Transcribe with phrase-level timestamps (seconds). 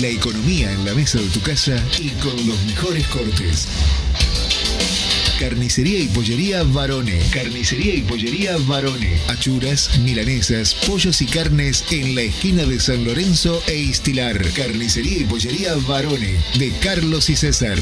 [0.02, 3.68] La economía en la mesa de tu casa y con los mejores cortes.
[5.40, 7.20] Carnicería y pollería Varone.
[7.34, 9.20] Carnicería y pollería Varone.
[9.28, 14.42] Achuras, milanesas, pollos y carnes en la esquina de San Lorenzo e Istilar.
[14.54, 16.38] Carnicería y pollería Varone.
[16.58, 17.78] De Carlos y César.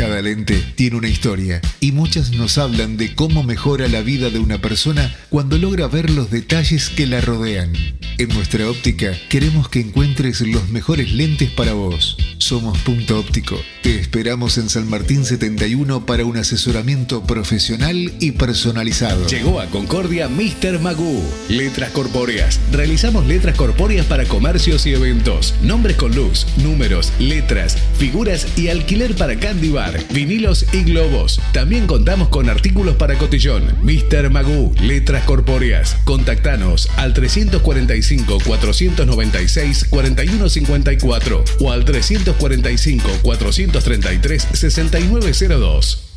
[0.00, 4.38] Cada lente tiene una historia y muchas nos hablan de cómo mejora la vida de
[4.38, 7.74] una persona cuando logra ver los detalles que la rodean.
[8.16, 12.16] En nuestra óptica queremos que encuentres los mejores lentes para vos.
[12.36, 13.56] Somos Punto Óptico.
[13.82, 19.26] Te esperamos en San Martín 71 para un asesoramiento profesional y personalizado.
[19.26, 20.80] Llegó a Concordia Mr.
[20.80, 21.22] Magoo.
[21.48, 22.58] Letras corpóreas.
[22.72, 25.54] Realizamos letras corpóreas para comercios y eventos.
[25.62, 31.40] Nombres con luz, números, letras, figuras y alquiler para candy bar, vinilos y globos.
[31.52, 33.76] También contamos con artículos para cotillón.
[33.82, 34.30] Mr.
[34.30, 34.72] Magoo.
[34.80, 35.96] Letras corpóreas.
[36.04, 46.10] Contactanos al 345 496 4154 o al 345 433 6902.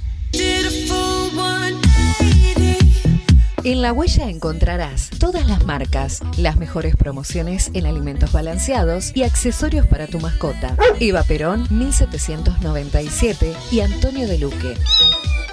[3.66, 9.88] En La Huella encontrarás todas las marcas, las mejores promociones en alimentos balanceados y accesorios
[9.88, 10.76] para tu mascota.
[11.00, 14.76] Eva Perón, 1797 y Antonio de Luque.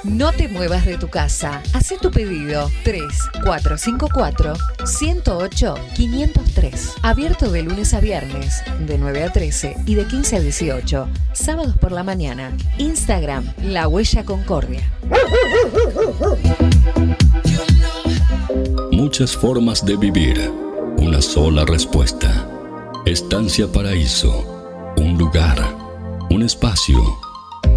[0.03, 1.63] No te muevas de tu casa.
[1.73, 6.95] Haz tu pedido 3454 108 503.
[7.03, 11.09] Abierto de lunes a viernes, de 9 a 13 y de 15 a 18.
[11.33, 12.51] Sábados por la mañana.
[12.79, 14.81] Instagram La Huella Concordia.
[19.01, 20.53] Muchas formas de vivir.
[20.99, 22.47] Una sola respuesta.
[23.07, 24.45] Estancia Paraíso.
[24.99, 25.75] Un lugar.
[26.29, 27.03] Un espacio.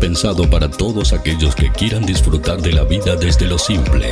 [0.02, 4.10] Pensado para todos aquellos que quieran disfrutar de la vida desde lo simple.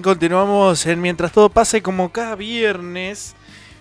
[0.00, 3.34] bien, continuamos en Mientras todo pasa y como cada viernes,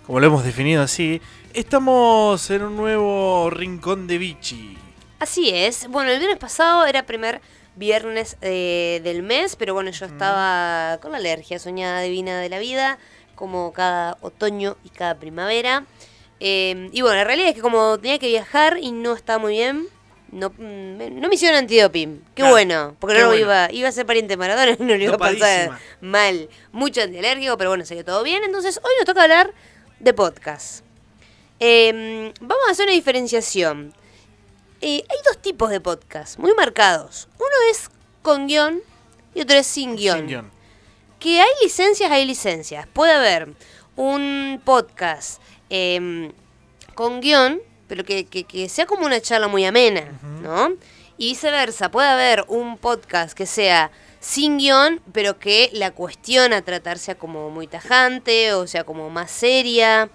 [0.06, 1.22] como lo hemos definido así,
[1.54, 4.78] estamos en un nuevo rincón de Vichy.
[5.20, 5.88] Así es.
[5.88, 7.42] Bueno, el viernes pasado era primer
[7.76, 12.60] viernes eh, del mes, pero bueno, yo estaba con la alergia soñada divina de la
[12.60, 12.98] vida,
[13.36, 15.86] como cada otoño y cada primavera.
[16.42, 19.54] Eh, y bueno, la realidad es que como tenía que viajar y no estaba muy
[19.54, 19.88] bien,
[20.32, 22.20] no, no me hicieron antidoping.
[22.36, 23.42] Qué Claro, bueno, porque qué no bueno.
[23.42, 26.50] iba, iba a ser pariente de Maradona y no le iba a pasar mal.
[26.72, 28.44] Mucho antialérgico, pero bueno, salió todo bien.
[28.44, 29.54] Entonces, hoy nos toca hablar
[30.00, 30.84] de podcast.
[31.60, 33.94] Eh, vamos a hacer una diferenciación.
[34.82, 37.28] Eh, hay dos tipos de podcast muy marcados.
[37.38, 37.90] Uno es
[38.22, 38.82] con guion
[39.36, 40.20] y otro es sin guion.
[40.20, 40.52] Sin guion.
[41.20, 42.88] Que hay licencias, hay licencias.
[42.88, 43.50] Puede haber
[43.98, 46.32] un podcast em,
[46.96, 50.70] con guion, pero que, que- que sea como una charla muy amena, ¿no?
[51.18, 53.92] Y viceversa, puede haber un podcast que sea
[54.22, 59.10] sin guion, pero que la cuestión a tratar sea como muy tajante, o sea como
[59.10, 60.10] más seria.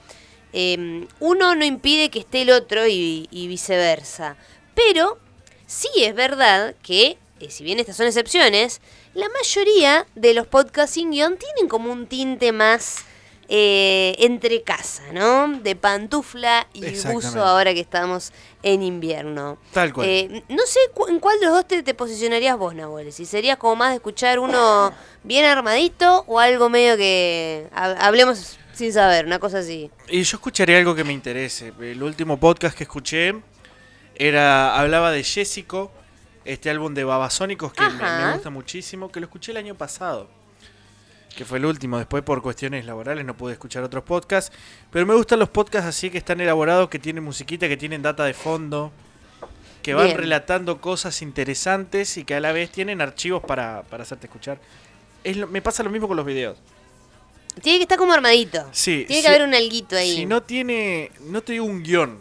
[0.54, 4.36] Em, uno no impide que esté el otro y, y viceversa.
[4.74, 5.18] Pero
[5.66, 8.80] sí es verdad que, eh, si bien estas son excepciones,
[9.14, 13.04] la mayoría de los podcasts sin guion tienen como un tinte más
[13.48, 15.48] eh, entre casa, ¿no?
[15.60, 16.80] De pantufla y
[17.12, 18.32] buzo ahora que estamos
[18.62, 19.58] en invierno.
[19.72, 20.08] Tal cual.
[20.08, 23.12] Eh, no sé cu- en cuál de los dos te, te posicionarías vos, Nahuel.
[23.12, 24.92] Si serías como más de escuchar uno
[25.22, 29.90] bien armadito o algo medio que ha- hablemos sin saber, una cosa así.
[30.08, 31.72] Y yo escucharé algo que me interese.
[31.80, 33.34] El último podcast que escuché
[34.14, 35.90] era hablaba de Jessico,
[36.44, 40.28] este álbum de Babasónicos que me, me gusta muchísimo, que lo escuché el año pasado.
[41.36, 44.54] Que fue el último, después por cuestiones laborales no pude escuchar otros podcasts.
[44.90, 48.24] Pero me gustan los podcasts así que están elaborados, que tienen musiquita, que tienen data
[48.24, 48.92] de fondo,
[49.82, 50.18] que van Bien.
[50.18, 54.60] relatando cosas interesantes y que a la vez tienen archivos para, para hacerte escuchar.
[55.24, 56.56] Es lo- me pasa lo mismo con los videos.
[57.62, 58.66] Tiene que estar como armadito.
[58.72, 60.14] Sí, Tiene si- que haber un alguito ahí.
[60.14, 62.18] Si no tiene, no te digo un guion,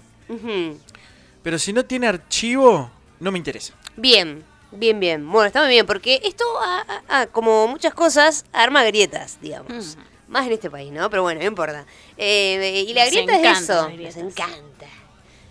[1.43, 2.89] pero si no tiene archivo,
[3.20, 3.74] no me interesa.
[3.96, 4.43] Bien,
[4.75, 5.30] bien, bien.
[5.30, 9.98] Bueno, está muy bien, porque esto, ah, ah, ah, como muchas cosas, arma grietas, digamos.
[10.27, 11.10] Más en este país, ¿no?
[11.10, 11.86] Pero bueno, no importa.
[12.18, 13.89] Eh, y la Nos grieta es eso.
[13.89, 14.88] Nos encanta.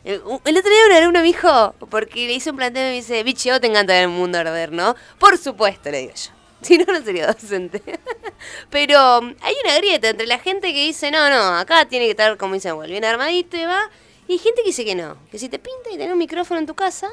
[0.04, 2.94] Eh, El otro día un alumno me dijo, porque le hice un planteo y me
[2.94, 4.96] dice, vos te encanta ver el mundo arder, ¿no?
[5.18, 6.32] Por supuesto, le digo yo.
[6.62, 7.82] Si no, no sería docente.
[8.70, 12.12] Pero um, hay una grieta entre la gente que dice, no, no, acá tiene que
[12.12, 13.90] estar, como dicen, bien armadito y va.
[14.28, 15.16] Y hay gente que dice que no.
[15.30, 17.10] Que si te pinta y tenés un micrófono en tu casa,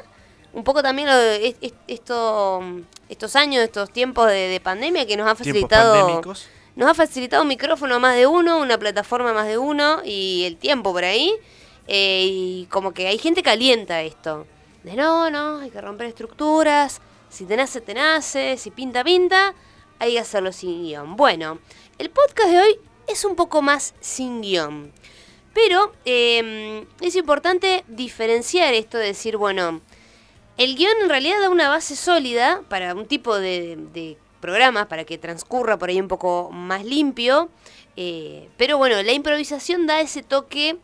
[0.53, 2.61] un poco también lo de es- es- esto,
[3.09, 6.21] estos años, estos tiempos de, de pandemia que nos Tiempos facilitado
[6.75, 10.01] nos ha facilitado un micrófono a más de uno, una plataforma a más de uno
[10.05, 11.33] y el tiempo por ahí.
[11.87, 14.45] Eh, y como que hay gente que alienta esto.
[14.83, 17.01] De no, no, hay que romper estructuras.
[17.29, 18.55] Si te nace, te nace.
[18.57, 19.53] Si pinta, pinta.
[19.97, 21.15] Hay que hacerlo sin guion.
[21.17, 21.59] Bueno,
[21.97, 24.93] el podcast de hoy es un poco más sin guion.
[25.53, 29.81] Pero eh, es importante diferenciar esto de decir, bueno,
[30.59, 35.17] el guion en realidad da una base sólida para un tipo de, programas, para que
[35.17, 37.49] transcurra por ahí un poco más limpio.
[37.95, 40.77] eh, pero bueno, la improvisación da ese toque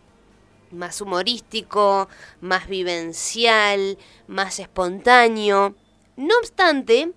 [0.72, 2.10] más humorístico,
[2.42, 5.76] más vivencial, más espontáneo.
[6.18, 7.12] No obstante,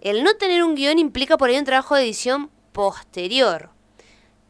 [0.00, 3.70] el no tener un guion implica por ahí un trabajo de edición posterior.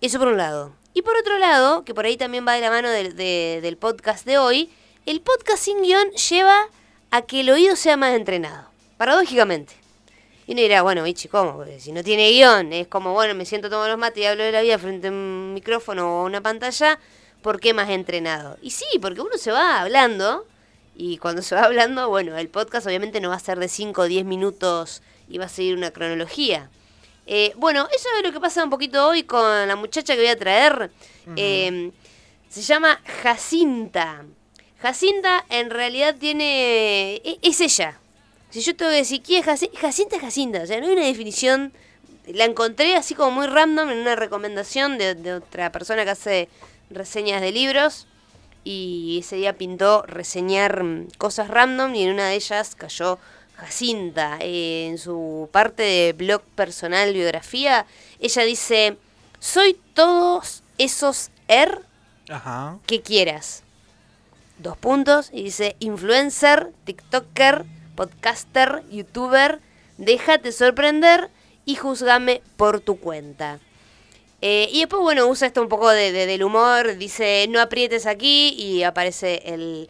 [0.00, 0.74] Eso por un lado.
[0.94, 4.26] Y por otro lado, que por ahí también va de la mano de- del podcast
[4.26, 4.70] de hoy,
[5.06, 6.66] el podcast sin guion lleva
[7.12, 8.68] a que el oído sea más entrenado.
[8.96, 9.74] Paradójicamente.
[10.46, 11.56] Y uno dirá, bueno, Vichy, ¿cómo?
[11.56, 14.42] Porque si no tiene guion, es como, bueno, me siento todos los mates y hablo
[14.42, 16.98] de la vida frente a un micrófono o a una pantalla,
[17.42, 18.56] ¿por qué más entrenado?
[18.62, 20.46] Y sí, porque uno se va hablando,
[20.96, 24.00] y cuando se va hablando, bueno, el podcast obviamente no va a ser de 5
[24.00, 26.70] o 10 minutos y va a seguir una cronología.
[27.26, 30.30] Eh, bueno, eso es lo que pasa un poquito hoy con la muchacha que voy
[30.30, 30.90] a traer.
[31.36, 31.92] Eh,
[32.48, 34.24] se llama Jacinta.
[34.82, 37.14] Jacinta en realidad tiene...
[37.24, 37.98] e- Es ella.
[38.50, 40.62] Si yo tengo que decir quién es Jacinta, Jacinta es Jacinta.
[40.62, 41.72] O sea, no hay una definición.
[42.26, 46.48] La encontré así como muy random en una recomendación de, de otra persona que hace
[46.90, 48.06] reseñas de libros.
[48.64, 53.18] Y ese día pintó reseñar mm, cosas random y en una de ellas cayó
[53.56, 54.38] Jacinta.
[54.40, 57.86] Eh, en su parte de blog personal, biografía,
[58.20, 58.96] ella dice,
[59.38, 61.80] soy todos esos er
[62.28, 62.78] Ajá.
[62.86, 63.62] que quieras.
[64.62, 65.30] Dos puntos.
[65.32, 67.64] Y dice, influencer, TikToker,
[67.96, 69.60] podcaster, youtuber,
[69.98, 71.28] déjate sorprender
[71.64, 73.58] y juzgame por tu cuenta.
[74.40, 78.06] Eh, y después, bueno, usa esto un poco de, de- del humor, dice, no aprietes
[78.06, 79.88] aquí y aparece el,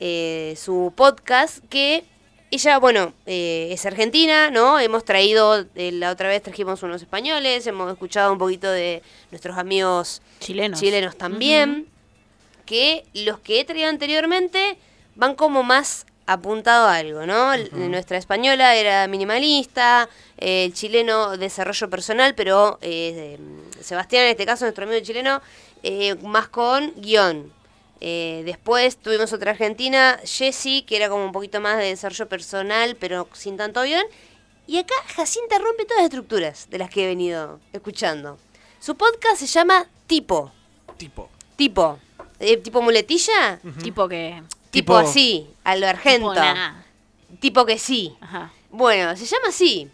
[0.00, 2.04] eh, su podcast que
[2.50, 4.78] Ella, bueno, eh, es argentina, ¿no?
[4.78, 9.58] Hemos traído, eh, la otra vez trajimos unos españoles, hemos escuchado un poquito de nuestros
[9.58, 10.78] amigos Chilenos.
[10.78, 11.88] chilenos también,
[12.64, 14.76] que los que he traído anteriormente
[15.14, 17.56] van como más apuntado a algo, ¿no?
[17.72, 23.38] Nuestra española era minimalista, eh, el chileno desarrollo personal, pero eh,
[23.80, 25.42] Sebastián, en este caso, nuestro amigo chileno,
[25.82, 27.52] eh, más con guion.
[28.00, 33.26] Después tuvimos otra argentina, Jessie, que era como un poquito más de desarrollo personal, pero
[33.32, 34.04] sin tanto guion.
[34.66, 38.38] Y acá Jacinta rompe todas las estructuras de las que he venido escuchando.
[38.78, 40.52] Su podcast se llama Tipo.
[40.98, 41.30] Tipo.
[41.56, 41.98] Tipo.
[42.44, 43.58] Eh, ¿Tipo muletilla?
[43.82, 44.42] Tipo que.
[44.70, 46.32] Tipo, Tipo- así, a lo argento.
[46.32, 47.40] Tipo.
[47.40, 48.14] Tipo que sí.
[48.20, 48.52] Ajá.
[48.70, 49.88] Bueno, se llama así.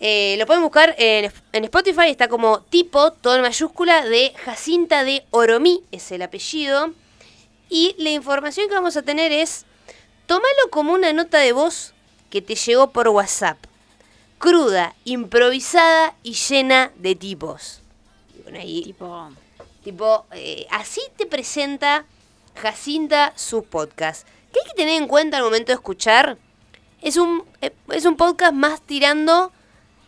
[0.00, 5.04] Eh, lo pueden buscar en, en Spotify, está como tipo, todo en mayúscula, de Jacinta
[5.04, 6.92] de Oromí, es el apellido.
[7.68, 9.66] Y la información que vamos a tener es,
[10.26, 11.92] tómalo como una nota de voz
[12.30, 13.58] que te llegó por WhatsApp.
[14.38, 17.82] Cruda, improvisada y llena de tipos.
[18.38, 19.30] Y bueno, ahí Tipo.
[19.84, 22.04] Tipo, eh, así te presenta
[22.54, 24.26] Jacinta su podcast.
[24.52, 26.36] ¿Qué hay que tener en cuenta al momento de escuchar?
[27.00, 29.52] Es un, eh, es un podcast más tirando...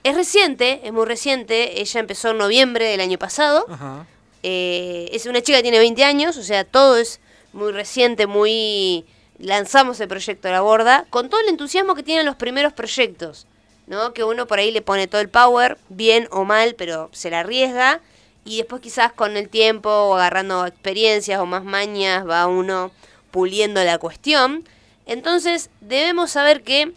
[0.05, 1.81] Es reciente, es muy reciente.
[1.81, 3.65] Ella empezó en noviembre del año pasado.
[3.69, 4.05] Ajá.
[4.43, 7.21] Eh, es una chica que tiene 20 años, o sea, todo es
[7.53, 9.07] muy reciente, muy...
[9.39, 13.47] Lanzamos el proyecto a la borda, con todo el entusiasmo que tienen los primeros proyectos,
[13.87, 14.13] ¿no?
[14.13, 17.41] Que uno por ahí le pone todo el power, bien o mal, pero se la
[17.41, 18.01] arriesga,
[18.45, 22.91] y después quizás con el tiempo o agarrando experiencias o más mañas va uno
[23.31, 24.65] puliendo la cuestión.
[25.07, 26.93] Entonces debemos saber que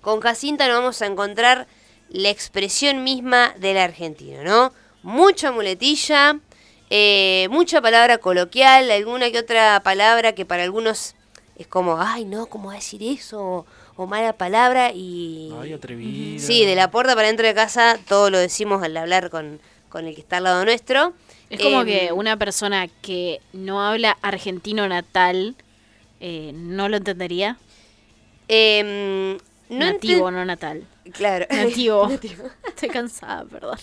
[0.00, 1.66] con Jacinta nos vamos a encontrar
[2.08, 4.72] la expresión misma del argentino, ¿no?
[5.02, 6.38] Mucha muletilla,
[6.90, 11.14] eh, mucha palabra coloquial, alguna que otra palabra que para algunos
[11.56, 13.66] es como, ay, no, ¿cómo va a decir eso?
[13.96, 15.52] O, mala palabra y...
[15.60, 16.40] Ay, atrevida.
[16.40, 19.60] Sí, de la puerta para dentro de casa todo lo decimos al hablar con,
[19.92, 21.12] con el que está al lado nuestro.
[21.50, 25.54] Es como Em, que una persona que no habla argentino natal
[26.20, 27.58] eh, no lo entendería.
[28.48, 29.36] em,
[29.68, 30.86] no Nativo, enten- no natal.
[31.12, 31.46] Claro.
[31.50, 32.08] Nativo.
[32.66, 33.78] Estoy cansada, perdón.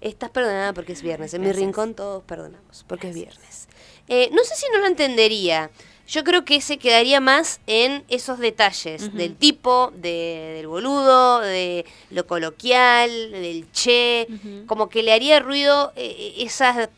[0.00, 1.34] Estás perdonada porque es viernes.
[1.34, 3.68] En mi rincón todos perdonamos porque es viernes.
[4.08, 5.70] Eh, no sé si no lo entendería.
[6.08, 11.86] Yo creo que se quedaría más en esos detalles del tipo, de, del boludo, de
[12.10, 14.26] lo coloquial, del che.
[14.66, 16.88] Como que le haría ruido eh, esas,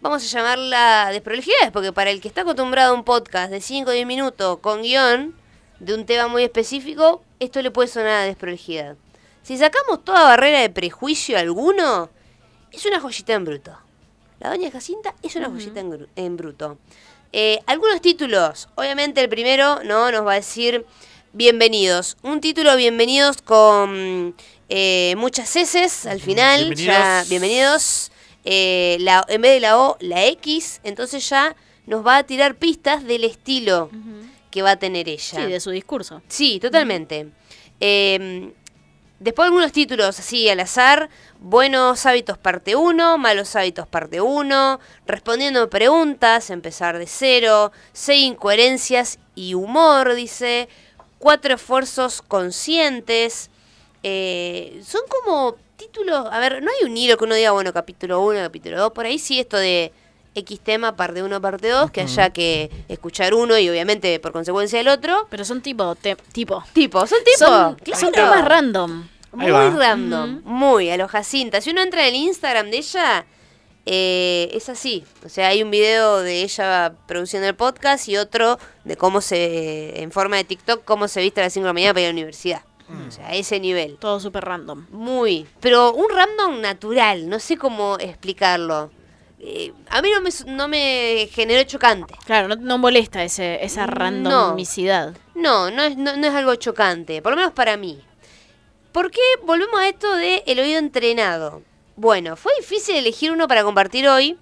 [0.00, 3.90] vamos a llamarla desprolijidades, porque para el que está acostumbrado a un podcast de 5
[3.90, 5.34] o 10 minutos con guion
[5.78, 8.96] de un tema muy específico, esto le puede sonar a desprolijidad.
[9.42, 12.10] Si sacamos toda barrera de prejuicio alguno,
[12.72, 13.78] es una joyita en bruto.
[14.40, 16.78] La doña Jacinta es una joyita en, en bruto.
[17.38, 18.66] Eh, algunos títulos.
[18.76, 20.86] Obviamente el primero no nos va a decir
[21.34, 22.16] bienvenidos.
[22.22, 24.34] Un título bienvenidos con
[24.70, 26.60] eh, muchas heces al final.
[26.60, 26.86] Bienvenidos.
[26.86, 28.10] Ya, bienvenidos.
[28.46, 30.80] Eh, la, en vez de la O, la X.
[30.82, 33.90] Entonces ya nos va a tirar pistas del estilo
[34.50, 35.18] que va a tener ella.
[35.38, 36.22] Sí, de su discurso.
[36.28, 37.28] Sí, totalmente.
[37.80, 38.50] Eh,
[39.18, 41.08] después algunos títulos así al azar.
[41.40, 49.18] Buenos hábitos parte 1, malos hábitos parte 1, respondiendo preguntas, empezar de cero, seis incoherencias
[49.34, 50.68] y humor, dice,
[51.18, 53.50] cuatro esfuerzos conscientes.
[54.02, 58.20] Eh, son como títulos, a ver, no hay un hilo que uno diga, bueno, capítulo
[58.22, 59.92] 1, capítulo 2, por ahí sí esto de
[60.36, 64.78] X tema, parte 1, parte 2, que haya que escuchar uno y obviamente por consecuencia
[64.80, 65.26] el otro.
[65.30, 65.94] Pero son tipo.
[65.96, 66.62] te- tipo.
[66.72, 67.38] Tipo, son tipo.
[67.46, 68.00] Son, claro.
[68.00, 69.08] son temas random.
[69.32, 71.60] Muy random, muy a lo Jacinta.
[71.60, 73.26] Si uno entra en el Instagram de ella,
[73.84, 75.04] eh, es así.
[75.24, 80.00] O sea, hay un video de ella produciendo el podcast y otro de cómo se,
[80.02, 82.06] en forma de TikTok, cómo se viste a las 5 de la mañana para ir
[82.06, 82.62] a la universidad.
[83.08, 83.96] O sea, a ese nivel.
[83.98, 84.86] Todo súper random.
[84.90, 85.44] Muy.
[85.60, 88.90] Pero un random natural, no sé cómo explicarlo.
[89.48, 92.14] Eh, a mí no me, no me generó chocante.
[92.24, 95.14] Claro, no, no molesta ese, esa randomicidad.
[95.36, 98.02] No, no es, no, no es algo chocante, por lo menos para mí.
[98.90, 101.62] ¿Por qué volvemos a esto de el oído entrenado?
[101.94, 104.36] Bueno, fue difícil elegir uno para compartir hoy.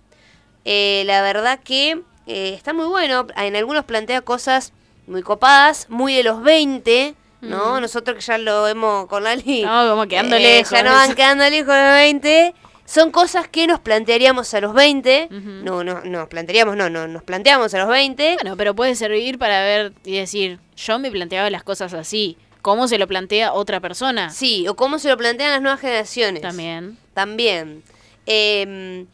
[0.64, 3.26] Eh, la verdad que eh, está muy bueno.
[3.37, 4.73] En algunos plantea cosas
[5.06, 7.78] muy copadas, muy de los 20, ¿no?
[7.78, 9.64] Nosotros que ya lo vemos con Lali.
[9.64, 10.70] No, como quedando eh, lejos.
[10.70, 12.54] Ya no van quedando lejos de los 20.
[12.86, 15.28] Son cosas que nos plantearíamos a los 20.
[15.30, 15.38] Ujú.
[15.64, 18.34] No, no, nos plantearíamos, no, no, nos planteamos a los 20.
[18.42, 22.36] Bueno, pero puede servir para ver y decir, yo me planteaba las cosas así.
[22.60, 24.30] ¿Cómo se lo plantea otra persona?
[24.30, 26.42] Sí, o cómo se lo plantean las nuevas generaciones.
[26.42, 26.98] También.
[27.14, 27.82] También.
[28.26, 29.06] Em,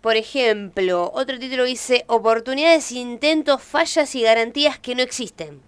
[0.00, 5.60] por ejemplo, otro título dice Oportunidades, intentos, fallas y garantías que no existen.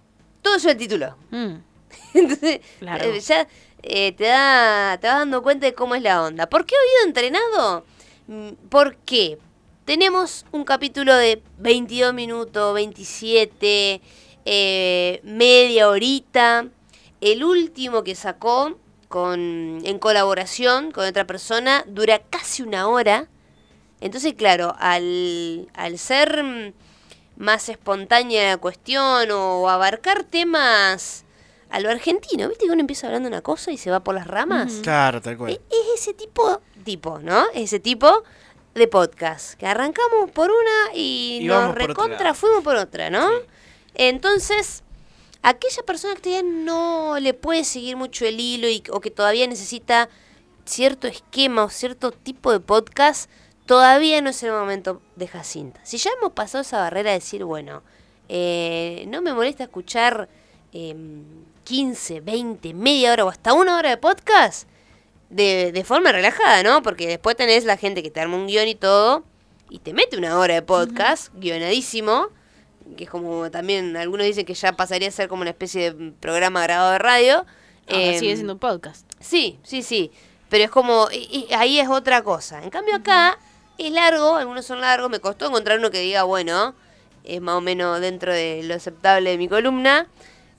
[0.43, 1.17] Todo eso es el título.
[1.31, 1.55] Mm.
[2.15, 3.05] Entonces, Claro.
[3.05, 3.47] eh, ya
[3.83, 6.49] eh, te, da, te vas dando cuenta de cómo es la onda.
[6.49, 7.85] ¿Por qué oído entrenado?
[8.27, 9.39] Mm, Porque
[9.85, 14.01] tenemos un capítulo de 22 minutos, 27,
[14.45, 16.67] eh, media horita.
[17.21, 18.79] El último que sacó
[19.09, 23.29] con, en colaboración con otra persona dura casi una hora.
[24.01, 26.73] Entonces, claro, al, al ser mm,
[27.37, 31.25] más espontánea la cuestión o abarcar temas
[31.71, 32.67] a lo argentino, ¿viste?
[32.67, 34.81] Que uno empieza hablando una cosa y se va por las ramas.
[34.83, 35.53] Claro, tal cual.
[35.53, 37.45] E- Es ese tipo, tipo, ¿no?
[37.55, 38.25] Ese tipo
[38.75, 39.55] de podcast.
[39.55, 43.29] Que arrancamos por una y, Y nos recontra fuimos por otra, ¿no?
[43.29, 43.35] Sí.
[43.95, 44.83] Entonces,
[45.43, 49.47] aquella persona que todavía no le puede seguir mucho el hilo y, o que todavía
[49.47, 50.09] necesita
[50.65, 53.31] cierto esquema o cierto tipo de podcast,
[53.67, 55.81] todavía no es el momento de Jacinta.
[55.85, 57.83] Si ya hemos pasado esa barrera de decir, bueno,
[58.29, 60.29] eh, no me molesta escuchar
[60.73, 60.95] eh,
[61.75, 64.67] 15, 20, media hora o hasta una hora de podcast,
[65.29, 66.83] de, de forma relajada, ¿no?
[66.83, 69.23] Porque después tenés la gente que te arma un guion y todo,
[69.69, 72.27] y te mete una hora de podcast, guionadísimo,
[72.97, 76.11] que es como también algunos dicen que ya pasaría a ser como una especie de
[76.11, 77.35] programa grabado de radio.
[77.89, 79.07] Ahora Em, sigue siendo un podcast.
[79.21, 80.11] Sí, sí, sí.
[80.49, 82.65] Pero es como, y- y ahí es otra cosa.
[82.65, 83.39] En cambio acá
[83.79, 86.75] es largo, algunos son largos, me costó encontrar uno que diga, bueno,
[87.23, 90.09] es más o menos dentro de lo aceptable de mi columna,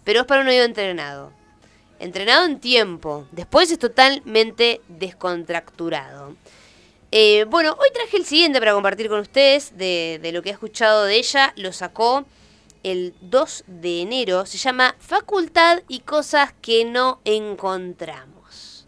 [0.03, 1.31] pero es para un oído entrenado.
[1.99, 6.35] Entrenado en tiempo, después es totalmente descontracturado.
[7.11, 10.53] Eh, bueno, hoy traje el siguiente para compartir con ustedes de, de lo que he
[10.53, 11.53] escuchado de ella.
[11.57, 12.25] Lo sacó
[12.83, 14.45] el 2 de enero.
[14.45, 18.87] Se llama Facultad y cosas que no encontramos.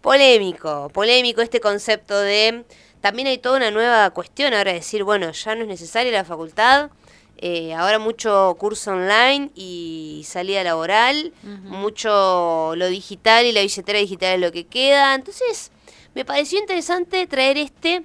[0.00, 2.64] Polémico, polémico este concepto de...
[3.00, 6.24] También hay toda una nueva cuestión ahora de decir, bueno, ya no es necesaria la
[6.24, 6.90] facultad.
[7.38, 14.34] Eh, ahora mucho curso online y salida laboral, mucho lo digital y la billetera digital
[14.34, 15.14] es lo que queda.
[15.14, 15.70] Entonces,
[16.14, 18.02] me pareció interesante traer este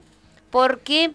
[0.49, 1.11] porque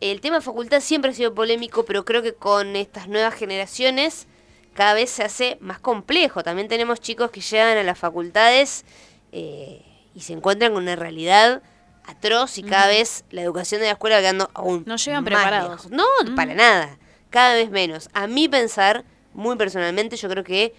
[0.00, 4.26] el tema facultad siempre ha sido polémico, pero creo que con estas nuevas generaciones
[4.74, 6.42] cada vez se hace más complejo.
[6.42, 8.84] También tenemos chicos que llegan a las facultades
[9.32, 9.82] eh,
[10.14, 11.62] y se encuentran con una realidad
[12.04, 15.32] atroz y cada vez la educación de la escuela va quedando aún No llegan más
[15.32, 15.70] preparados.
[15.70, 15.90] lejos.
[15.90, 16.04] No,
[16.36, 16.98] para nada.
[17.30, 18.08] Cada vez menos.
[18.12, 20.74] A mi pensar, muy personalmente, yo creo que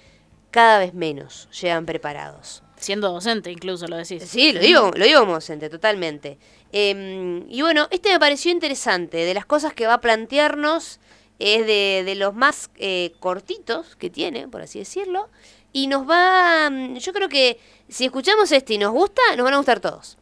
[0.51, 2.63] cada vez menos llegan preparados.
[2.77, 4.23] Siendo docente incluso, lo decís.
[4.27, 6.37] Sí, lo digo, lo digo como docente, totalmente.
[6.71, 9.17] Eh, y bueno, este me pareció interesante.
[9.17, 10.99] De las cosas que va a plantearnos,
[11.39, 15.29] es de, de los más eh, cortitos que tiene, por así decirlo.
[15.73, 16.69] Y nos va.
[16.69, 20.17] mm, Yo creo que si escuchamos este y nos gusta, nos van a gustar todos.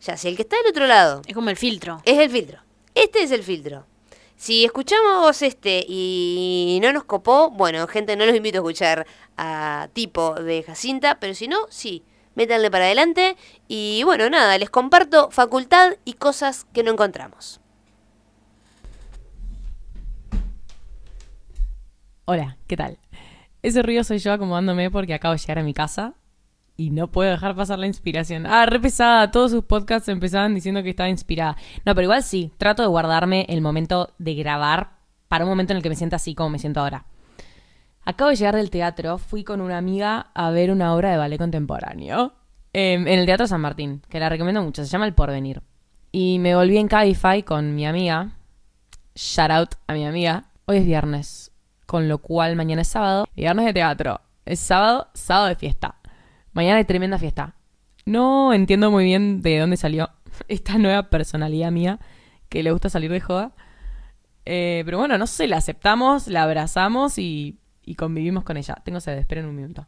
[0.00, 2.00] Ya, si el que está del otro lado Es como el filtro.
[2.04, 2.60] es el filtro.
[2.94, 3.84] Este es el filtro.
[4.36, 9.06] Si escuchamos este y no nos copó, bueno, gente, no los invito a escuchar
[9.38, 13.36] a tipo de Jacinta, pero si no, sí, métanle para adelante.
[13.66, 17.60] Y bueno, nada, les comparto facultad y cosas que no encontramos.
[22.26, 22.98] Hola, ¿qué tal?
[23.62, 26.14] Ese ruido soy yo acomodándome porque acabo de llegar a mi casa
[26.76, 28.46] y no puedo dejar pasar la inspiración.
[28.46, 29.30] Ah, re pesada.
[29.30, 31.56] Todos sus podcasts empezaban diciendo que estaba inspirada.
[31.84, 32.52] No, pero igual sí.
[32.58, 34.90] Trato de guardarme el momento de grabar
[35.28, 37.06] para un momento en el que me sienta así como me siento ahora.
[38.04, 39.18] Acabo de llegar del teatro.
[39.18, 42.34] Fui con una amiga a ver una obra de ballet contemporáneo
[42.72, 44.84] eh, en el Teatro San Martín, que la recomiendo mucho.
[44.84, 45.62] Se llama El Porvenir.
[46.12, 48.32] Y me volví en Cabify con mi amiga.
[49.14, 50.44] Shout out a mi amiga.
[50.66, 51.52] Hoy es viernes,
[51.86, 53.26] con lo cual mañana es sábado.
[53.34, 54.20] Viernes de teatro.
[54.44, 55.96] Es sábado, sábado de fiesta.
[56.56, 57.54] Mañana hay tremenda fiesta.
[58.06, 60.08] No entiendo muy bien de dónde salió
[60.48, 62.00] esta nueva personalidad mía
[62.48, 63.52] que le gusta salir de joda.
[64.46, 68.74] Eh, pero bueno, no sé, la aceptamos, la abrazamos y, y convivimos con ella.
[68.86, 69.86] Tengo sed, esperen un minuto.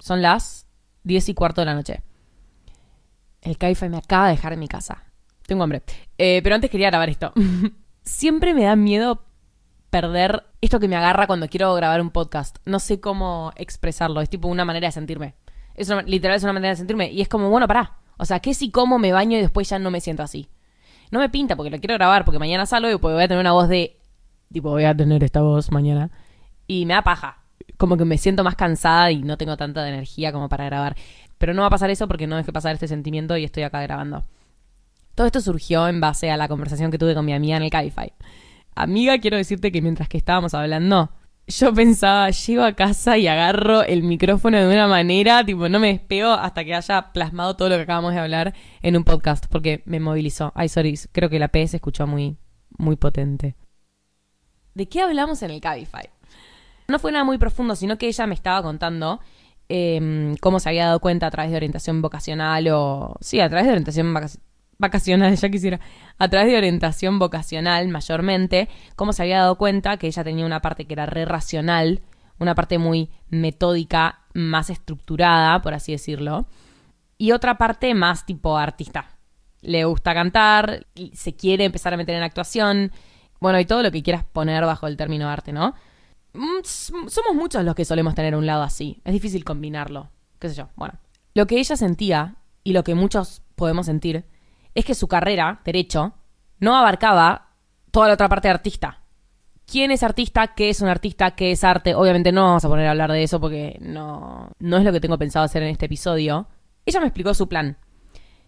[0.00, 0.66] Son las
[1.04, 2.02] 10 y cuarto de la noche.
[3.42, 5.04] El Cabify me acaba de dejar en mi casa.
[5.46, 5.84] Tengo hambre.
[6.18, 7.32] Eh, pero antes quería grabar esto.
[8.02, 9.23] Siempre me da miedo
[9.94, 12.56] perder esto que me agarra cuando quiero grabar un podcast.
[12.64, 14.20] No sé cómo expresarlo.
[14.22, 15.34] Es tipo una manera de sentirme.
[15.76, 17.12] Es una- literal es una manera de sentirme.
[17.12, 17.92] Y es como, bueno, pará.
[18.16, 20.48] O sea, ¿qué si como me baño y después ya no me siento así?
[21.12, 23.40] No me pinta porque lo quiero grabar, porque mañana salgo y pues voy a tener
[23.40, 23.96] una voz de...
[24.52, 26.10] Tipo, voy a tener esta voz mañana.
[26.66, 27.38] Y me da paja.
[27.76, 30.96] Como que me siento más cansada y no tengo tanta energía como para grabar.
[31.38, 33.80] Pero no va a pasar eso porque no dejé pasar este sentimiento y estoy acá
[33.80, 34.24] grabando.
[35.14, 37.70] Todo esto surgió en base a la conversación que tuve con mi amiga en el
[37.70, 38.12] Cabify.
[38.74, 41.10] Amiga, quiero decirte que mientras que estábamos hablando,
[41.46, 45.88] yo pensaba, llego a casa y agarro el micrófono de una manera, tipo, no me
[45.88, 49.82] despego hasta que haya plasmado todo lo que acabamos de hablar en un podcast, porque
[49.84, 50.52] me movilizó.
[50.54, 52.36] Ay, sorry, creo que la P se escuchó muy,
[52.78, 53.56] muy potente.
[54.74, 56.08] ¿De qué hablamos en el Cabify?
[56.88, 59.20] No fue nada muy profundo, sino que ella me estaba contando
[59.68, 63.16] eh, cómo se había dado cuenta a través de orientación vocacional o...
[63.20, 64.12] Sí, a través de orientación
[64.78, 65.80] vacacional, ya quisiera.
[66.18, 70.60] A través de orientación vocacional, mayormente, cómo se había dado cuenta que ella tenía una
[70.60, 72.00] parte que era re racional,
[72.38, 76.46] una parte muy metódica, más estructurada, por así decirlo,
[77.18, 79.10] y otra parte más tipo artista.
[79.60, 82.92] Le gusta cantar, se quiere empezar a meter en actuación,
[83.40, 85.74] bueno, y todo lo que quieras poner bajo el término arte, ¿no?
[86.34, 89.00] Mm, Somos muchos los que solemos tener un lado así.
[89.04, 90.10] Es difícil combinarlo.
[90.38, 90.68] ¿Qué sé yo?
[90.76, 90.98] Bueno.
[91.34, 94.24] Lo que ella sentía, y lo que muchos podemos sentir,
[94.74, 96.14] es que su carrera, derecho,
[96.60, 97.50] no abarcaba
[97.90, 99.00] toda la otra parte de artista.
[99.66, 100.48] ¿Quién es artista?
[100.48, 101.32] ¿Qué es un artista?
[101.32, 101.94] ¿Qué es arte?
[101.94, 105.00] Obviamente no vamos a poner a hablar de eso porque no, no es lo que
[105.00, 106.48] tengo pensado hacer en este episodio.
[106.84, 107.78] Ella me explicó su plan.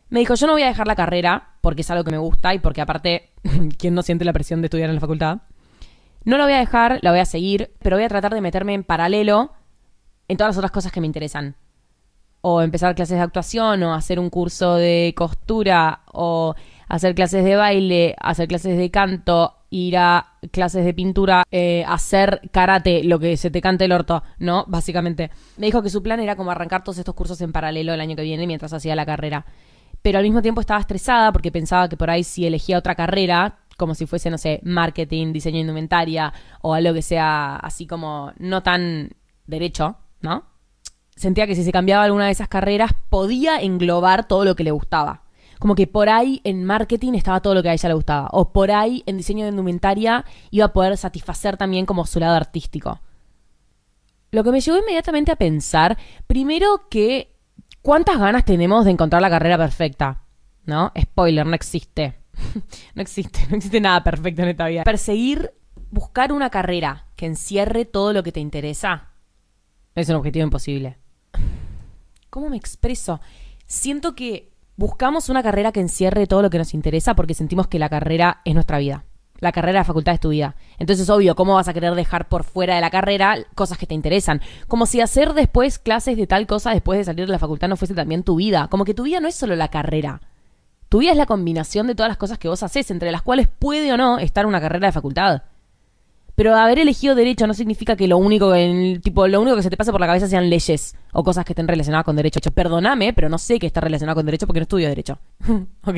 [0.08, 2.54] Me dijo, yo no voy a dejar la carrera porque es algo que me gusta
[2.54, 3.32] y porque aparte,
[3.78, 5.38] ¿quién no siente la presión de estudiar en la facultad?
[6.24, 8.74] No la voy a dejar, la voy a seguir, pero voy a tratar de meterme
[8.74, 9.52] en paralelo
[10.28, 11.56] en todas las otras cosas que me interesan.
[12.48, 16.54] O empezar clases de actuación, o hacer un curso de costura, o
[16.86, 22.40] hacer clases de baile, hacer clases de canto, ir a clases de pintura, eh, hacer
[22.52, 24.64] karate, lo que se te cante el orto, ¿no?
[24.68, 25.32] Básicamente.
[25.56, 28.14] Me dijo que su plan era como arrancar todos estos cursos en paralelo el año
[28.14, 29.44] que viene mientras hacía la carrera.
[30.02, 33.58] Pero al mismo tiempo estaba estresada porque pensaba que por ahí si elegía otra carrera,
[33.76, 36.32] como si fuese, no sé, marketing, diseño indumentaria,
[36.62, 39.10] o algo que sea así como no tan
[39.48, 40.55] derecho, ¿no?
[41.16, 44.70] Sentía que si se cambiaba alguna de esas carreras podía englobar todo lo que le
[44.70, 45.22] gustaba.
[45.58, 48.28] Como que por ahí en marketing estaba todo lo que a ella le gustaba.
[48.32, 52.36] O por ahí en diseño de indumentaria iba a poder satisfacer también como su lado
[52.36, 53.00] artístico.
[54.30, 57.34] Lo que me llevó inmediatamente a pensar, primero que
[57.80, 60.22] cuántas ganas tenemos de encontrar la carrera perfecta.
[60.64, 60.92] ¿No?
[61.00, 62.18] Spoiler, no existe.
[62.94, 64.84] no existe, no existe nada perfecto en esta vida.
[64.84, 65.54] Perseguir,
[65.90, 69.12] buscar una carrera que encierre todo lo que te interesa
[69.96, 70.98] es un objetivo imposible.
[72.30, 73.20] ¿Cómo me expreso?
[73.66, 77.78] Siento que buscamos una carrera que encierre todo lo que nos interesa porque sentimos que
[77.78, 79.04] la carrera es nuestra vida.
[79.38, 80.56] La carrera de facultad es tu vida.
[80.78, 83.94] Entonces, obvio, ¿cómo vas a querer dejar por fuera de la carrera cosas que te
[83.94, 84.40] interesan?
[84.66, 87.76] Como si hacer después clases de tal cosa después de salir de la facultad no
[87.76, 88.68] fuese también tu vida.
[88.68, 90.22] Como que tu vida no es solo la carrera.
[90.88, 93.48] Tu vida es la combinación de todas las cosas que vos haces, entre las cuales
[93.48, 95.42] puede o no estar una carrera de facultad.
[96.36, 99.70] Pero haber elegido derecho no significa que lo único que, tipo, lo único que se
[99.70, 102.38] te pase por la cabeza sean leyes o cosas que estén relacionadas con derecho.
[102.52, 105.18] Perdóname, pero no sé que está relacionado con derecho porque no estudio derecho.
[105.86, 105.96] ¿Ok?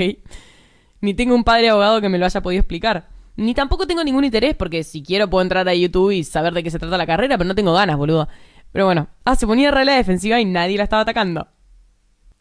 [1.00, 3.08] Ni tengo un padre abogado que me lo haya podido explicar.
[3.34, 6.62] Ni tampoco tengo ningún interés porque si quiero puedo entrar a YouTube y saber de
[6.62, 8.28] qué se trata la carrera, pero no tengo ganas, boludo.
[8.70, 9.08] Pero bueno.
[9.24, 11.48] Ah, se ponía re la defensiva y nadie la estaba atacando.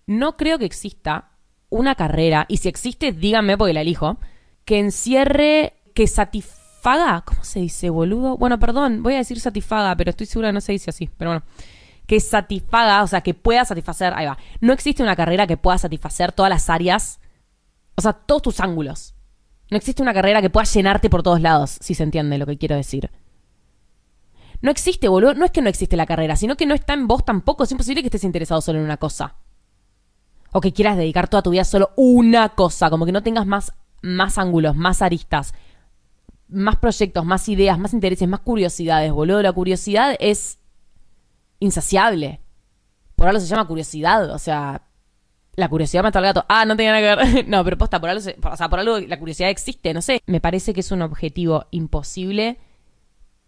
[0.06, 1.32] No creo que exista
[1.70, 4.18] una carrera, y si existe, díganme porque la elijo,
[4.66, 6.57] que encierre, que satisfaga,
[7.26, 8.38] ¿cómo se dice, boludo?
[8.38, 11.32] Bueno, perdón, voy a decir satisfaga, pero estoy segura que no se dice así, pero
[11.32, 11.44] bueno.
[12.06, 14.38] Que satisfaga, o sea, que pueda satisfacer, ahí va.
[14.62, 17.20] No existe una carrera que pueda satisfacer todas las áreas,
[17.96, 19.14] o sea, todos tus ángulos.
[19.70, 22.58] No existe una carrera que pueda llenarte por todos lados, si se entiende lo que
[22.58, 23.12] quiero decir.
[24.62, 25.34] No existe, boludo.
[25.34, 27.66] No es que no existe la carrera, sino que no está en vos tampoco.
[27.66, 29.36] Es imposible que estés interesado solo en una cosa.
[30.54, 32.90] O que quieras dedicar toda tu vida solo una cosa.
[32.90, 35.54] Como que no tengas más, más ángulos, más aristas,
[36.50, 39.42] más proyectos, más ideas, más intereses, más curiosidades, boludo.
[39.42, 40.60] La curiosidad es
[41.60, 42.42] insaciable.
[43.16, 44.30] Por algo se llama curiosidad.
[44.34, 44.84] O sea,
[45.56, 46.46] la curiosidad mata al gato.
[46.48, 47.48] Ah, no tenía nada que ver.
[47.50, 50.22] no, pero posta, por algo, se- o sea, por algo la curiosidad existe, no sé.
[50.26, 52.58] Me parece que es un objetivo imposible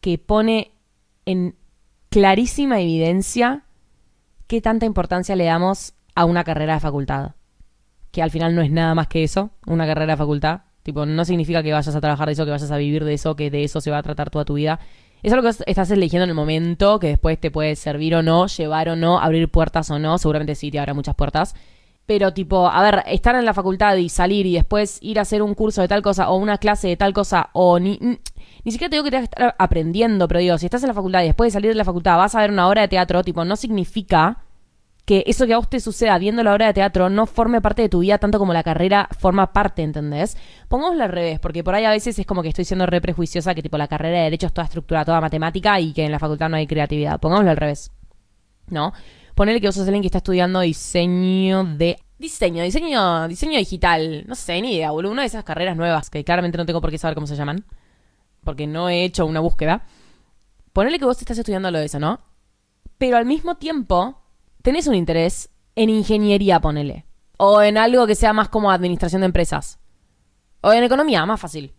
[0.02, 0.72] que pone
[1.26, 1.56] en
[2.10, 3.64] clarísima evidencia
[4.48, 7.36] qué tanta importancia le damos a una carrera de facultad.
[8.12, 10.62] Que al final no es nada más que eso, una carrera de facultad.
[10.84, 13.36] Tipo, no significa que vayas a trabajar de eso, que vayas a vivir de eso,
[13.36, 14.80] que de eso se va a tratar toda tu vida.
[15.22, 18.48] Es algo que estás eligiendo en el momento, que después te puede servir o no,
[18.48, 20.18] llevar o no, abrir puertas o no.
[20.18, 21.56] Seguramente sí te abra muchas puertas.
[22.06, 25.44] Pero tipo, a ver, estar en la facultad y salir y después ir a hacer
[25.44, 28.00] un curso de tal cosa o una clase de tal cosa o ni...
[28.64, 30.96] Ni, siquiera te digo que tengas que estar aprendiendo, pero digo, si estás en la
[30.96, 33.24] facultad y después de salir de la facultad vas a ver una obra de teatro,
[33.24, 34.40] tipo, no significa
[35.10, 37.82] que eso que a vos te suceda viendo la obra de teatro no forme parte
[37.82, 40.38] de tu vida tanto como la carrera forma parte, ¿entendés?
[40.68, 43.56] Pongámoslo al revés, porque por ahí a veces es como que estoy siendo re prejuiciosa
[43.56, 46.20] que tipo la carrera de derecho es toda estructura, toda matemática y que en la
[46.20, 47.20] facultad no hay creatividad.
[47.20, 47.90] Pongámoslo al revés.
[48.68, 48.94] ¿No?
[49.34, 51.98] Ponele que vos sos alguien que está estudiando diseño de...
[52.20, 54.26] Diseño, diseño, diseño digital.
[54.28, 55.12] No sé, ni idea, boludo.
[55.12, 57.66] Una de esas carreras nuevas que claramente no tengo por qué saber cómo se llaman.
[58.44, 59.88] Porque no he hecho una búsqueda.
[60.72, 62.20] Ponele que vos estás estudiando lo de eso, ¿no?
[63.00, 64.19] Pero al mismo tiempo
[64.62, 67.06] tenés un interés en ingeniería, ponele.
[67.38, 69.80] O en algo que sea más como administración de empresas.
[70.62, 71.74] O en economía, más fácil.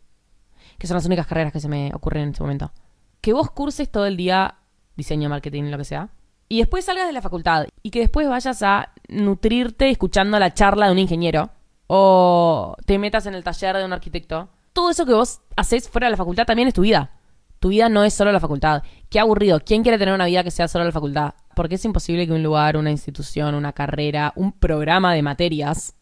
[0.78, 2.72] Que son las únicas carreras que se me ocurren en este momento.
[3.20, 4.56] Que vos curses todo el día
[4.96, 6.08] diseño, marketing, lo que sea.
[6.48, 10.86] Y después salgas de la facultad y que después vayas a nutrirte escuchando la charla
[10.86, 11.50] de un ingeniero
[11.86, 14.48] o te metas en el taller de un arquitecto.
[14.72, 17.12] Todo eso que vos haces fuera de la facultad también es tu vida.
[17.60, 18.82] Tu vida no es solo la facultad.
[19.08, 19.60] Qué aburrido.
[19.60, 21.34] ¿Quién quiere tener una vida que sea solo la facultad?
[21.60, 25.94] Porque es imposible que un lugar, una institución, una carrera, un programa de materias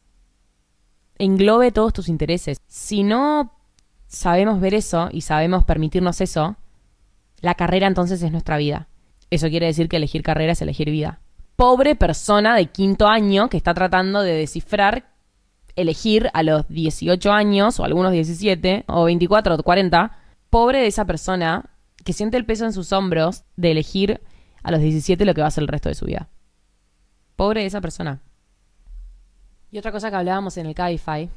[1.18, 2.58] englobe todos tus intereses.
[2.68, 3.52] Si no
[4.06, 6.54] sabemos ver eso y sabemos permitirnos eso,
[7.40, 8.86] la carrera entonces es nuestra vida.
[9.30, 11.22] Eso quiere decir que elegir carrera es elegir vida.
[11.56, 15.10] Pobre persona de quinto año que está tratando de descifrar
[15.74, 20.12] elegir a los 18 años, o algunos 17, o 24 o 40.
[20.50, 21.68] Pobre de esa persona
[22.04, 24.20] que siente el peso en sus hombros de elegir
[24.68, 26.28] a los 17 lo que va a ser el resto de su vida.
[27.36, 28.20] Pobre esa persona.
[29.70, 31.30] Y otra cosa que hablábamos en el Cabify,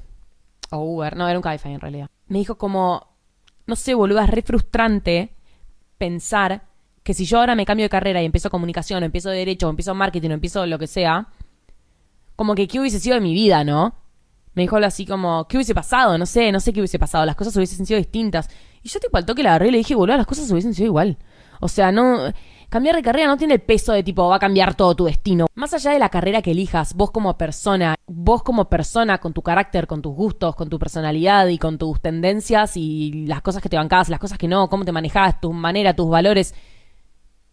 [0.69, 2.09] o Uber, no, era un Cabify en realidad.
[2.27, 3.07] Me dijo como,
[3.67, 5.33] no sé, boludo, es re frustrante
[5.97, 6.63] pensar
[7.03, 9.69] que si yo ahora me cambio de carrera y empiezo comunicación, o empiezo derecho, o
[9.69, 11.29] empiezo marketing, o empiezo lo que sea,
[12.35, 13.95] como que qué hubiese sido de mi vida, ¿no?
[14.55, 16.17] Me dijo así como, ¿qué hubiese pasado?
[16.17, 18.49] No sé, no sé qué hubiese pasado, las cosas hubiesen sido distintas.
[18.83, 20.87] Y yo tipo al toque la agarré y le dije, boludo, las cosas hubiesen sido
[20.87, 21.17] igual.
[21.61, 22.33] O sea, no.
[22.71, 25.47] Cambiar de carrera no tiene el peso de tipo, va a cambiar todo tu destino.
[25.55, 29.41] Más allá de la carrera que elijas, vos como persona, vos como persona, con tu
[29.41, 33.67] carácter, con tus gustos, con tu personalidad y con tus tendencias y las cosas que
[33.67, 36.55] te bancabas, las cosas que no, cómo te manejabas, tu manera, tus valores,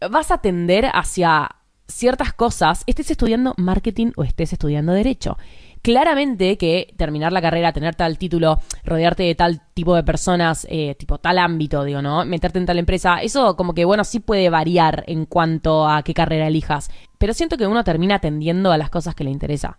[0.09, 1.50] vas a tender hacia
[1.88, 5.37] ciertas cosas, estés estudiando marketing o estés estudiando derecho.
[5.83, 10.95] Claramente que terminar la carrera, tener tal título, rodearte de tal tipo de personas, eh,
[10.97, 12.25] tipo tal ámbito, digo, ¿no?
[12.25, 16.14] Meterte en tal empresa, eso como que, bueno, sí puede variar en cuanto a qué
[16.14, 16.91] carrera elijas.
[17.19, 19.79] Pero siento que uno termina atendiendo a las cosas que le interesa.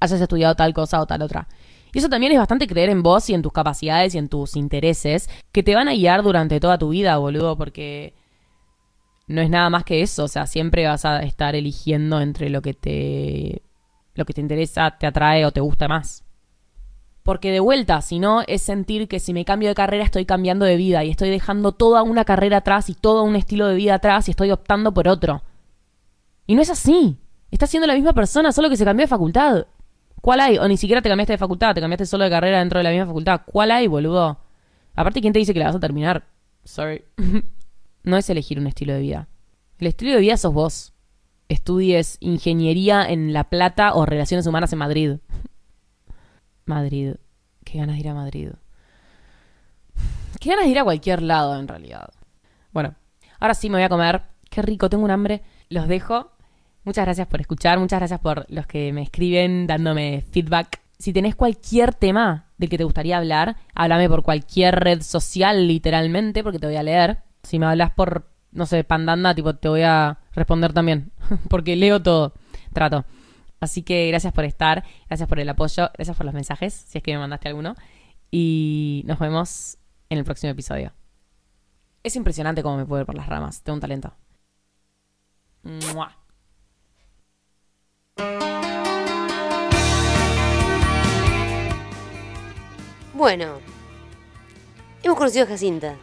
[0.00, 1.48] Hayas estudiado tal cosa o tal otra.
[1.92, 4.56] Y eso también es bastante creer en vos y en tus capacidades y en tus
[4.56, 8.14] intereses que te van a guiar durante toda tu vida, boludo, porque
[9.26, 10.24] no es nada más que eso.
[10.24, 13.62] O sea, siempre vas a estar eligiendo entre lo que te
[14.20, 16.24] lo que te interesa, te atrae o te gusta más.
[17.22, 20.64] Porque de vuelta, si no, es sentir que si me cambio de carrera estoy cambiando
[20.64, 23.94] de vida y estoy dejando toda una carrera atrás y todo un estilo de vida
[23.94, 25.42] atrás y estoy optando por otro.
[26.46, 27.18] Y no es así.
[27.50, 29.66] Estás siendo la misma persona, solo que se cambió de facultad.
[30.20, 30.58] ¿Cuál hay?
[30.58, 32.90] O ni siquiera te cambiaste de facultad, te cambiaste solo de carrera dentro de la
[32.90, 33.42] misma facultad.
[33.46, 34.38] ¿Cuál hay, boludo?
[34.94, 36.26] Aparte, ¿quién te dice que la vas a terminar?
[36.64, 37.04] Sorry.
[38.02, 39.28] no es elegir un estilo de vida.
[39.78, 40.92] El estilo de vida sos vos
[41.50, 45.16] estudies ingeniería en La Plata o relaciones humanas en Madrid.
[46.64, 47.16] Madrid.
[47.64, 48.50] Qué ganas de ir a Madrid.
[50.38, 52.08] Qué ganas de ir a cualquier lado, en realidad.
[52.72, 52.94] Bueno,
[53.40, 54.22] ahora sí me voy a comer.
[54.48, 55.42] Qué rico, tengo un hambre.
[55.68, 56.30] Los dejo.
[56.84, 57.80] Muchas gracias por escuchar.
[57.80, 60.80] Muchas gracias por los que me escriben dándome feedback.
[60.98, 66.44] Si tenés cualquier tema del que te gustaría hablar, háblame por cualquier red social, literalmente,
[66.44, 67.18] porque te voy a leer.
[67.42, 71.12] Si me hablas por, no sé, pandanda, tipo, te voy a responder también,
[71.48, 72.34] porque leo todo,
[72.72, 73.04] trato.
[73.60, 77.04] Así que gracias por estar, gracias por el apoyo, gracias por los mensajes, si es
[77.04, 77.76] que me mandaste alguno.
[78.30, 80.92] Y nos vemos en el próximo episodio.
[82.02, 84.14] Es impresionante cómo me puedo ir por las ramas, tengo un talento.
[93.12, 93.58] Bueno,
[95.02, 95.96] hemos conocido a Jacinta.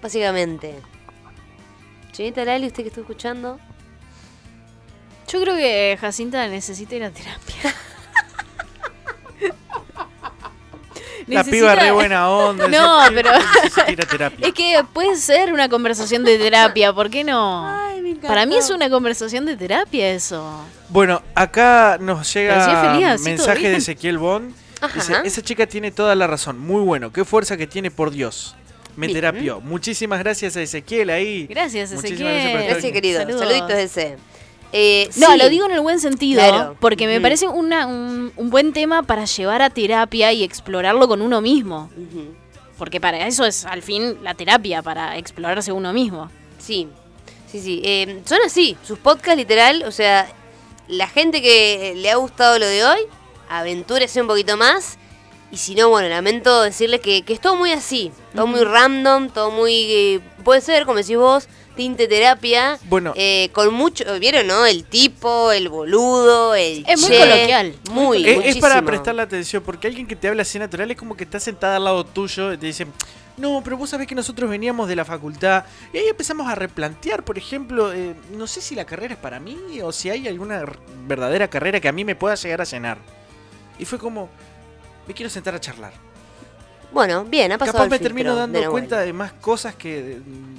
[0.00, 0.91] Básicamente.
[2.12, 3.58] Chinita Lali, usted que está escuchando.
[5.28, 7.74] Yo creo que Jacinta necesita ir a terapia.
[11.26, 12.68] La Necesita- piba re buena onda.
[12.68, 14.46] No, pero necesita ir a terapia.
[14.48, 17.80] es que puede ser una conversación de terapia, ¿por qué no?
[18.26, 20.64] Para mí es una conversación de terapia eso.
[20.88, 23.76] Bueno, acá nos llega todo mensaje de.
[23.76, 24.54] Ezequiel Bond.
[24.80, 24.94] Ajá.
[24.94, 26.58] Dice, esa chica tiene toda la razón.
[26.58, 27.12] Muy bueno.
[27.12, 28.56] Qué fuerza que tiene, por Dios.
[28.96, 29.16] Me Bien.
[29.20, 29.60] terapió.
[29.60, 31.46] Muchísimas gracias a Ezequiel ahí.
[31.48, 32.66] Gracias, Ezequiel.
[32.68, 33.20] gracias querido.
[33.20, 33.40] Saludos.
[33.40, 34.16] Saluditos ese.
[34.74, 35.38] Eh, No, sí.
[35.38, 36.76] lo digo en el buen sentido, Claro.
[36.80, 37.22] porque me Mm.
[37.22, 41.90] parece una- un, un buen tema para llevar a terapia y explorarlo con uno mismo.
[42.78, 46.30] Porque para eso es al fin la terapia, para explorarse uno mismo.
[46.58, 46.88] Sí,
[47.50, 47.80] sí, sí.
[47.84, 50.26] Eh, son así, sus podcasts literal, o sea,
[50.88, 53.00] la gente que le ha gustado lo de hoy,
[53.48, 54.98] aventúrese un poquito más.
[55.52, 59.28] Y si no, bueno, lamento decirles que, que es todo muy así, todo muy random,
[59.28, 59.74] todo muy...
[59.74, 62.78] eh, puede ser, como decís vos, tinte terapia.
[62.84, 63.12] Bueno.
[63.16, 64.64] eh, con mucho, ¿vieron, no?
[64.64, 69.88] El tipo, el boludo, el Es muy coloquial, muy Es, es para prestarle atención, porque
[69.88, 72.56] alguien que te habla así natural es como que está sentada al lado tuyo y
[72.56, 72.86] te dice,
[73.36, 75.64] no, pero vos sabés que nosotros veníamos de la facultad.
[75.92, 79.38] Y ahí empezamos a replantear, por ejemplo, eh, no sé si la carrera es para
[79.38, 80.64] mí o si hay alguna
[81.06, 82.96] verdadera carrera que a mí me pueda llegar a llenar.
[83.78, 84.28] Y fue como,
[85.06, 85.92] me quiero sentar a charlar.
[86.92, 90.18] Bueno, bien, ha pasado Capaz el me filtro termino dando cuenta de más cosas que,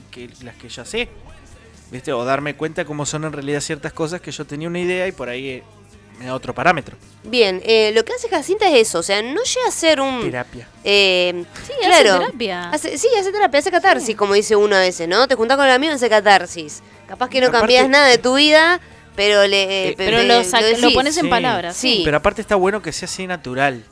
[0.10, 1.08] que las que ya sé.
[1.92, 2.12] ¿viste?
[2.12, 5.12] O darme cuenta cómo son en realidad ciertas cosas que yo tenía una idea y
[5.12, 5.64] por ahí eh,
[6.18, 6.98] me da otro parámetro.
[7.24, 10.22] Bien, eh, lo que hace Jacinta es eso, o sea, no llega a ser un...
[10.22, 10.68] Terapia.
[10.84, 12.10] Eh, Sí, claro.
[12.14, 12.70] hace terapia.
[12.72, 15.28] Hace- sí, hace terapia, hace catarsis, como dice uno a veces, ¿no?
[15.28, 16.82] Te juntás con el amigo y hace catarsis.
[17.08, 18.80] Capaz que no Aparte- cambias nada de tu vida,
[19.16, 19.90] pero le...
[19.90, 20.94] Eh, Pero pe- lo, lo decís.
[20.96, 21.78] pones en Sí, palabras.
[21.78, 22.02] sí.
[22.04, 23.84] Pero aparte está bueno que sea así natural.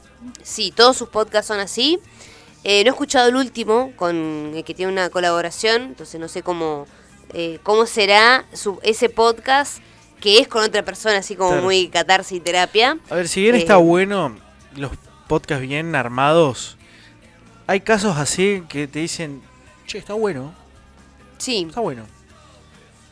[0.43, 1.99] Sí, todos sus podcasts son así.
[2.63, 6.43] Eh, no he escuchado el último, con el que tiene una colaboración, entonces no sé
[6.43, 6.85] cómo,
[7.33, 9.79] eh, cómo será su, ese podcast
[10.19, 11.63] que es con otra persona, así como Claro.
[11.63, 12.99] muy catarsis y terapia.
[13.09, 14.37] A ver, si bien Eh, está bueno,
[14.75, 14.91] los
[15.27, 16.77] podcasts bien armados,
[17.65, 19.41] hay casos así que te dicen,
[19.87, 20.53] che, está bueno,
[21.39, 22.05] Sí, está bueno.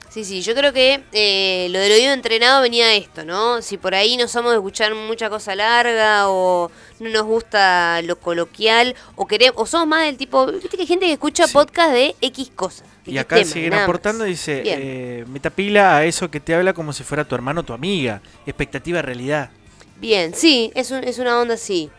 [0.10, 3.62] Sí, sí, yo creo que eh, lo del oído entrenado venía esto, ¿no?
[3.62, 8.20] Si por ahí no somos de escuchar mucha cosa larga o no nos gusta lo
[8.20, 11.54] coloquial o queremos, o somos más del tipo, viste que hay gente que escucha Sí.
[11.54, 12.88] podcast de X cosas.
[13.06, 13.90] Y acá tema, siguen nada más.
[13.90, 17.64] aportando, dice, eh, metapila a eso que te habla como si fuera tu hermano o
[17.64, 18.22] tu amiga.
[18.46, 19.50] Expectativa realidad.
[19.98, 21.90] Bien, sí, es, un- es una onda así.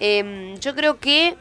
[0.00, 1.34] Em, yo creo que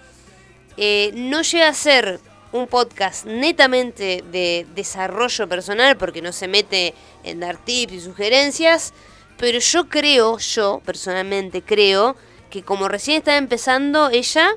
[0.78, 2.20] eh, no llega a ser
[2.58, 6.93] un podcast netamente de desarrollo personal porque no se mete
[7.24, 8.93] en dar tips y sugerencias,
[9.38, 12.15] pero yo creo, yo personalmente creo
[12.50, 14.50] que como recién está empezando ella,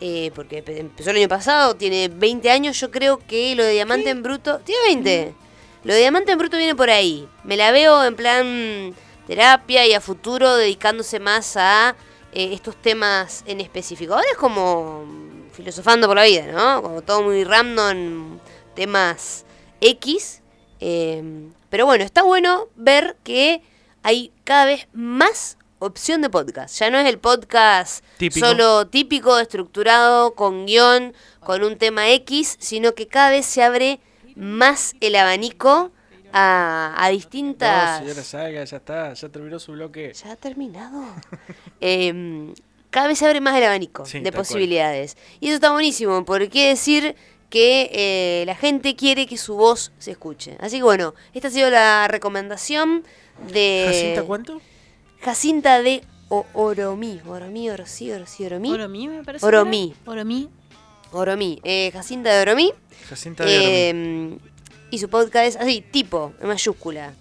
[0.00, 3.72] eh, porque empe- empezó el año pasado, tiene 20 años, yo creo que lo de
[3.72, 5.34] Diamante en Bruto, tiene 20.
[5.84, 7.28] Lo de Diamante en Bruto viene por ahí.
[7.44, 8.94] Me la veo en plan
[9.26, 11.94] terapia y a futuro dedicándose más a
[12.32, 14.14] eh, estos temas en específico.
[14.14, 15.04] Ahora es como
[15.54, 16.82] filosofando por la vida, ¿no?
[16.82, 18.38] Como todo muy random,
[18.74, 19.44] temas
[19.80, 20.42] X.
[20.80, 23.62] eh, pero bueno, está bueno ver que
[24.02, 26.78] hay cada vez más opción de podcast.
[26.78, 28.46] Ya no es el podcast Típico.
[28.46, 33.98] solo típico, estructurado, con guion, con un tema X, sino que cada vez se abre
[34.36, 35.90] más el abanico
[36.32, 38.02] a, a distintas...
[38.26, 40.12] Salga, ya está, ya terminó su bloque.
[40.14, 41.02] ¿Ya ha terminado?
[41.80, 42.54] Em,
[42.94, 44.34] cada vez se abre más el abanico Sí, de cual.
[44.42, 45.16] posibilidades.
[45.40, 47.16] Y eso está buenísimo, porque quiere decir
[47.50, 50.56] que eh, la gente quiere que su voz se escuche.
[50.60, 53.02] Así que bueno, esta ha sido la recomendación
[53.52, 53.84] de...
[53.88, 54.60] ¿Jacinta cuánto?
[55.22, 57.20] Jacinta de O- Oromí.
[57.26, 58.70] Oromí, Orosí, Orosí, Oromí.
[58.72, 59.44] Oromí, me parece.
[59.44, 59.94] Oromí.
[60.06, 60.48] Oromí.
[61.12, 61.60] Oromí.
[61.64, 62.72] Eh, Jacinta de Oromí.
[63.08, 63.70] Jacinta de Oromí.
[63.70, 64.38] Eh,
[64.90, 67.12] y su podcast es así, tipo, en mayúscula.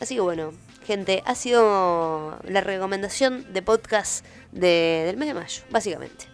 [0.00, 0.52] Así que bueno,
[0.88, 6.24] gente, ha sido la recomendación de podcast de- del mes de mayo, básicamente.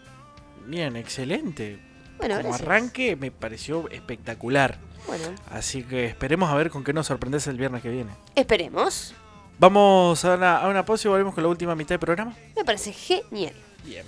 [0.67, 1.79] Bien, excelente.
[2.19, 2.61] Bueno, Como gracias.
[2.67, 4.79] arranque me pareció espectacular.
[5.07, 8.13] Bueno, Así que esperemos a ver con qué nos sorprendes el viernes que viene.
[8.35, 9.13] esperemos.
[9.59, 12.35] Vamos a una, a una pausa y volvemos con la última mitad del programa.
[12.57, 13.53] Me parece genial.
[13.85, 14.07] Bien.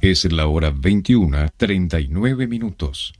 [0.00, 3.12] Es la hora 21, 39 minutos.